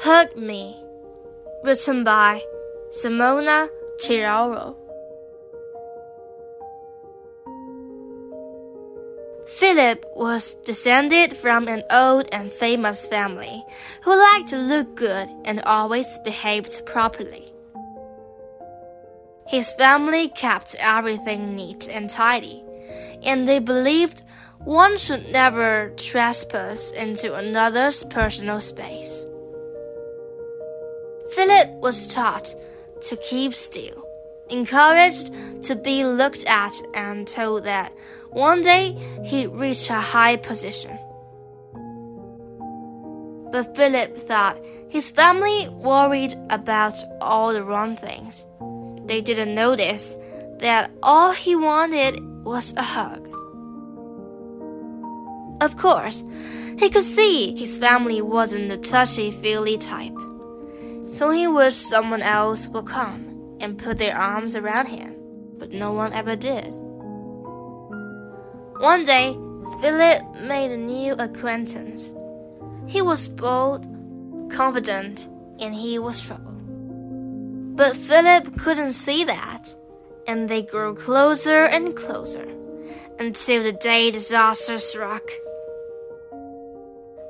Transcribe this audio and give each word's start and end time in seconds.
Hug 0.00 0.36
Me, 0.36 0.80
written 1.64 2.04
by 2.04 2.40
Simona 2.90 3.68
Ciraolo. 4.00 4.76
Philip 9.48 10.04
was 10.14 10.54
descended 10.54 11.36
from 11.36 11.66
an 11.66 11.82
old 11.90 12.28
and 12.30 12.52
famous 12.52 13.08
family 13.08 13.64
who 14.02 14.16
liked 14.16 14.50
to 14.50 14.56
look 14.56 14.94
good 14.94 15.28
and 15.44 15.60
always 15.62 16.06
behaved 16.22 16.86
properly. 16.86 17.52
His 19.48 19.72
family 19.72 20.28
kept 20.28 20.76
everything 20.78 21.56
neat 21.56 21.88
and 21.88 22.08
tidy, 22.08 22.62
and 23.24 23.48
they 23.48 23.58
believed 23.58 24.22
one 24.58 24.96
should 24.96 25.32
never 25.32 25.92
trespass 25.96 26.92
into 26.92 27.34
another's 27.34 28.04
personal 28.04 28.60
space. 28.60 29.24
Philip 31.34 31.70
was 31.80 32.06
taught 32.06 32.54
to 33.02 33.16
keep 33.16 33.54
still, 33.54 34.04
encouraged 34.50 35.32
to 35.64 35.76
be 35.76 36.04
looked 36.04 36.44
at, 36.46 36.74
and 36.94 37.26
told 37.28 37.64
that 37.64 37.92
one 38.30 38.62
day 38.62 38.92
he'd 39.24 39.48
reach 39.48 39.90
a 39.90 40.00
high 40.00 40.36
position. 40.36 40.98
But 43.50 43.74
Philip 43.74 44.16
thought 44.16 44.58
his 44.88 45.10
family 45.10 45.68
worried 45.68 46.34
about 46.50 46.94
all 47.20 47.52
the 47.52 47.62
wrong 47.62 47.96
things. 47.96 48.46
They 49.06 49.20
didn't 49.20 49.54
notice 49.54 50.16
that 50.58 50.90
all 51.02 51.32
he 51.32 51.56
wanted 51.56 52.20
was 52.44 52.74
a 52.76 52.82
hug. 52.82 53.26
Of 55.60 55.76
course, 55.76 56.22
he 56.78 56.90
could 56.90 57.02
see 57.02 57.56
his 57.56 57.78
family 57.78 58.22
wasn't 58.22 58.68
the 58.68 58.76
touchy 58.76 59.30
feely 59.30 59.76
type. 59.76 60.16
So 61.10 61.30
he 61.30 61.46
wished 61.46 61.88
someone 61.88 62.22
else 62.22 62.68
would 62.68 62.86
come 62.86 63.56
and 63.60 63.78
put 63.78 63.98
their 63.98 64.16
arms 64.16 64.54
around 64.54 64.86
him, 64.86 65.14
but 65.58 65.72
no 65.72 65.92
one 65.92 66.12
ever 66.12 66.36
did. 66.36 66.74
One 68.80 69.04
day, 69.04 69.36
Philip 69.80 70.22
made 70.42 70.70
a 70.70 70.76
new 70.76 71.14
acquaintance. 71.14 72.14
He 72.86 73.02
was 73.02 73.26
bold, 73.26 73.86
confident, 74.50 75.28
and 75.58 75.74
he 75.74 75.98
was 75.98 76.20
trouble. 76.20 76.52
But 77.74 77.96
Philip 77.96 78.58
couldn't 78.58 78.92
see 78.92 79.24
that, 79.24 79.74
and 80.26 80.48
they 80.48 80.62
grew 80.62 80.94
closer 80.94 81.64
and 81.64 81.96
closer 81.96 82.46
until 83.18 83.62
the 83.62 83.72
day 83.72 84.10
disaster 84.10 84.78
struck. 84.78 85.28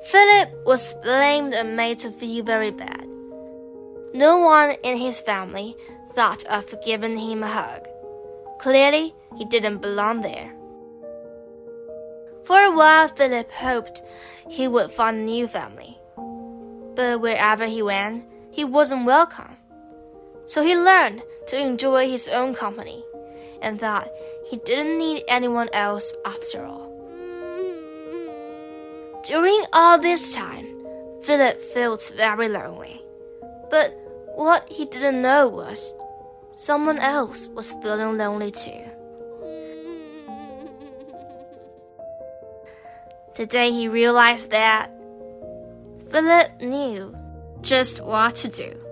Philip 0.05 0.49
was 0.65 0.93
blamed 1.01 1.53
and 1.53 1.75
made 1.75 1.99
to 1.99 2.11
feel 2.11 2.43
very 2.43 2.71
bad. 2.71 3.08
No 4.13 4.39
one 4.39 4.71
in 4.83 4.97
his 4.97 5.21
family 5.21 5.75
thought 6.13 6.43
of 6.45 6.73
giving 6.83 7.15
him 7.17 7.43
a 7.43 7.47
hug. 7.47 7.87
Clearly, 8.59 9.13
he 9.37 9.45
didn't 9.45 9.79
belong 9.79 10.21
there. 10.21 10.51
For 12.45 12.59
a 12.59 12.75
while, 12.75 13.07
Philip 13.09 13.51
hoped 13.51 14.01
he 14.49 14.67
would 14.67 14.91
find 14.91 15.17
a 15.17 15.21
new 15.21 15.47
family. 15.47 15.99
But 16.95 17.21
wherever 17.21 17.65
he 17.65 17.83
went, 17.83 18.25
he 18.51 18.63
wasn't 18.63 19.05
welcome. 19.05 19.55
So 20.45 20.63
he 20.63 20.75
learned 20.75 21.21
to 21.47 21.59
enjoy 21.59 22.09
his 22.09 22.27
own 22.27 22.55
company 22.55 23.03
and 23.61 23.79
thought 23.79 24.09
he 24.49 24.57
didn't 24.57 24.97
need 24.97 25.23
anyone 25.27 25.69
else 25.73 26.15
after 26.25 26.65
all. 26.65 26.89
During 29.23 29.63
all 29.71 29.99
this 29.99 30.33
time, 30.33 30.65
Philip 31.21 31.61
felt 31.61 32.11
very 32.17 32.49
lonely. 32.49 33.01
But 33.69 33.93
what 34.35 34.67
he 34.69 34.85
didn't 34.85 35.21
know 35.21 35.47
was 35.47 35.93
someone 36.53 36.99
else 36.99 37.47
was 37.47 37.71
feeling 37.81 38.17
lonely 38.17 38.51
too. 38.51 38.83
Today 43.33 43.71
he 43.71 43.87
realized 43.87 44.51
that 44.51 44.91
Philip 46.09 46.61
knew 46.61 47.15
just 47.61 48.01
what 48.01 48.35
to 48.35 48.47
do. 48.47 48.88